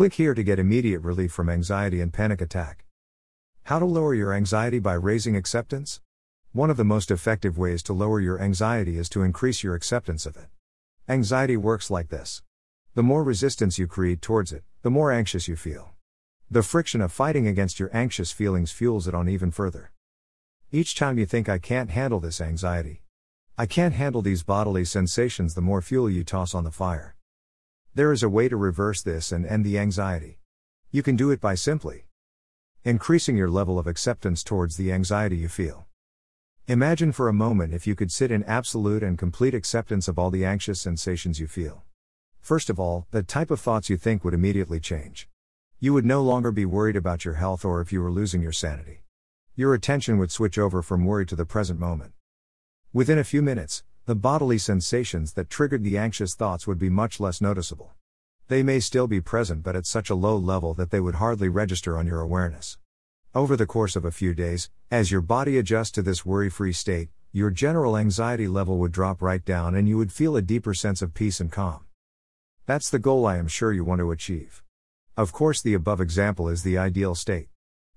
[0.00, 2.86] Click here to get immediate relief from anxiety and panic attack.
[3.64, 6.00] How to lower your anxiety by raising acceptance?
[6.52, 10.24] One of the most effective ways to lower your anxiety is to increase your acceptance
[10.24, 10.46] of it.
[11.06, 12.40] Anxiety works like this
[12.94, 15.90] the more resistance you create towards it, the more anxious you feel.
[16.50, 19.92] The friction of fighting against your anxious feelings fuels it on even further.
[20.72, 23.02] Each time you think, I can't handle this anxiety,
[23.58, 27.16] I can't handle these bodily sensations, the more fuel you toss on the fire.
[27.92, 30.38] There is a way to reverse this and end the anxiety.
[30.92, 32.04] You can do it by simply
[32.84, 35.86] increasing your level of acceptance towards the anxiety you feel.
[36.68, 40.30] Imagine for a moment if you could sit in absolute and complete acceptance of all
[40.30, 41.82] the anxious sensations you feel.
[42.40, 45.28] First of all, the type of thoughts you think would immediately change.
[45.80, 48.52] You would no longer be worried about your health or if you were losing your
[48.52, 49.02] sanity.
[49.56, 52.12] Your attention would switch over from worry to the present moment.
[52.92, 57.20] Within a few minutes, the bodily sensations that triggered the anxious thoughts would be much
[57.20, 57.92] less noticeable.
[58.48, 61.48] They may still be present but at such a low level that they would hardly
[61.48, 62.78] register on your awareness.
[63.34, 66.72] Over the course of a few days, as your body adjusts to this worry free
[66.72, 70.74] state, your general anxiety level would drop right down and you would feel a deeper
[70.74, 71.84] sense of peace and calm.
[72.66, 74.64] That's the goal I am sure you want to achieve.
[75.16, 77.48] Of course, the above example is the ideal state.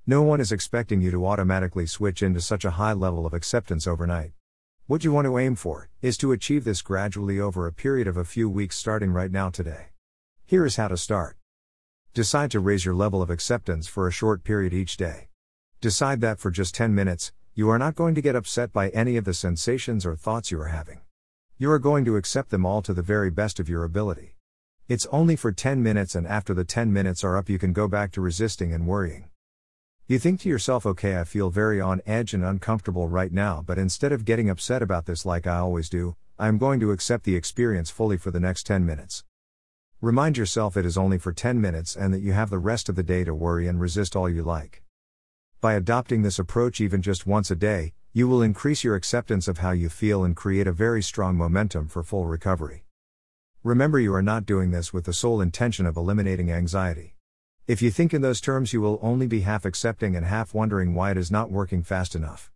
[0.06, 3.88] No one is expecting you to automatically switch into such a high level of acceptance
[3.88, 4.34] overnight.
[4.86, 8.18] What you want to aim for is to achieve this gradually over a period of
[8.18, 9.92] a few weeks starting right now today.
[10.46, 11.38] Here is how to start.
[12.14, 15.30] Decide to raise your level of acceptance for a short period each day.
[15.80, 19.16] Decide that for just 10 minutes, you are not going to get upset by any
[19.16, 21.00] of the sensations or thoughts you are having.
[21.58, 24.36] You are going to accept them all to the very best of your ability.
[24.90, 27.88] It's only for 10 minutes, and after the 10 minutes are up, you can go
[27.88, 29.30] back to resisting and worrying.
[30.06, 33.78] You think to yourself, okay, I feel very on edge and uncomfortable right now, but
[33.78, 37.24] instead of getting upset about this like I always do, I am going to accept
[37.24, 39.24] the experience fully for the next 10 minutes.
[40.02, 42.96] Remind yourself it is only for 10 minutes and that you have the rest of
[42.98, 44.84] the day to worry and resist all you like.
[45.62, 49.60] By adopting this approach even just once a day, you will increase your acceptance of
[49.60, 52.84] how you feel and create a very strong momentum for full recovery.
[53.64, 57.16] Remember, you are not doing this with the sole intention of eliminating anxiety.
[57.66, 60.94] If you think in those terms, you will only be half accepting and half wondering
[60.94, 62.52] why it is not working fast enough.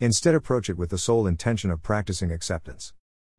[0.00, 2.92] Instead, approach it with the sole intention of practicing acceptance.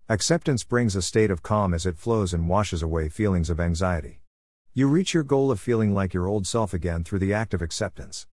[0.07, 4.21] Acceptance brings a state of calm as it flows and washes away feelings of anxiety.
[4.73, 7.61] You reach your goal of feeling like your old self again through the act of
[7.61, 8.25] acceptance.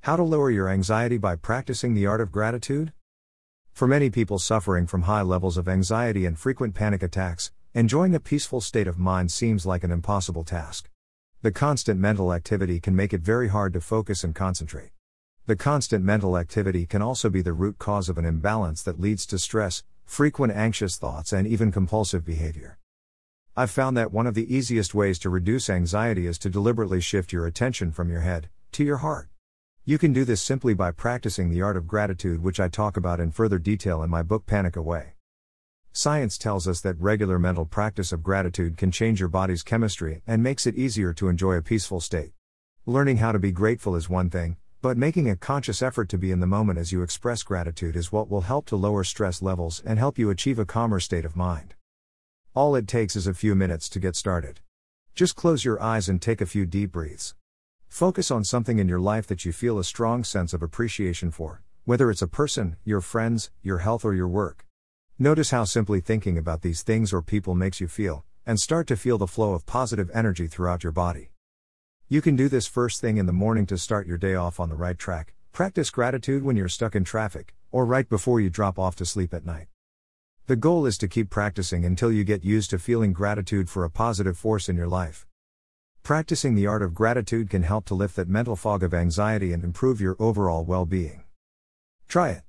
[0.00, 2.94] How to lower your anxiety by practicing the art of gratitude?
[3.74, 8.20] For many people suffering from high levels of anxiety and frequent panic attacks, enjoying a
[8.20, 10.88] peaceful state of mind seems like an impossible task.
[11.42, 14.90] The constant mental activity can make it very hard to focus and concentrate.
[15.46, 19.26] The constant mental activity can also be the root cause of an imbalance that leads
[19.26, 22.78] to stress, frequent anxious thoughts, and even compulsive behavior.
[23.56, 27.32] I've found that one of the easiest ways to reduce anxiety is to deliberately shift
[27.32, 29.28] your attention from your head to your heart.
[29.84, 33.18] You can do this simply by practicing the art of gratitude, which I talk about
[33.18, 35.14] in further detail in my book Panic Away.
[35.94, 40.42] Science tells us that regular mental practice of gratitude can change your body's chemistry and
[40.42, 42.32] makes it easier to enjoy a peaceful state.
[42.86, 46.30] Learning how to be grateful is one thing, but making a conscious effort to be
[46.30, 49.82] in the moment as you express gratitude is what will help to lower stress levels
[49.84, 51.74] and help you achieve a calmer state of mind.
[52.54, 54.60] All it takes is a few minutes to get started.
[55.14, 57.34] Just close your eyes and take a few deep breaths.
[57.86, 61.60] Focus on something in your life that you feel a strong sense of appreciation for,
[61.84, 64.64] whether it's a person, your friends, your health, or your work.
[65.18, 68.96] Notice how simply thinking about these things or people makes you feel, and start to
[68.96, 71.30] feel the flow of positive energy throughout your body.
[72.08, 74.68] You can do this first thing in the morning to start your day off on
[74.68, 75.34] the right track.
[75.52, 79.34] Practice gratitude when you're stuck in traffic, or right before you drop off to sleep
[79.34, 79.68] at night.
[80.46, 83.90] The goal is to keep practicing until you get used to feeling gratitude for a
[83.90, 85.26] positive force in your life.
[86.02, 89.62] Practicing the art of gratitude can help to lift that mental fog of anxiety and
[89.62, 91.24] improve your overall well being.
[92.08, 92.42] Try it.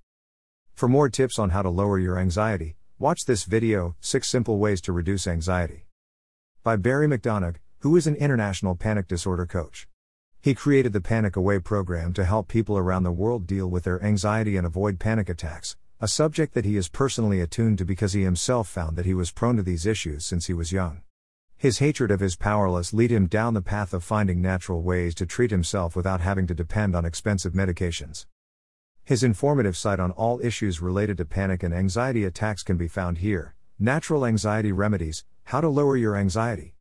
[0.75, 4.81] For more tips on how to lower your anxiety, watch this video 6 Simple Ways
[4.81, 5.85] to Reduce Anxiety.
[6.63, 9.88] By Barry McDonagh, who is an international panic disorder coach.
[10.42, 14.03] He created the Panic Away program to help people around the world deal with their
[14.03, 18.24] anxiety and avoid panic attacks, a subject that he is personally attuned to because he
[18.24, 21.03] himself found that he was prone to these issues since he was young.
[21.56, 25.27] His hatred of his powerless lead him down the path of finding natural ways to
[25.27, 28.25] treat himself without having to depend on expensive medications.
[29.05, 33.17] His informative site on all issues related to panic and anxiety attacks can be found
[33.17, 36.71] here Natural Anxiety Remedies How to Lower Your Anxiety.